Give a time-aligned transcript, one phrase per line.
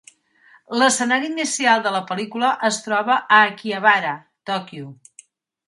[0.81, 4.15] L'escenari inicial de la pel·lícula es troba a Akihabara,
[4.53, 4.93] Tòquio.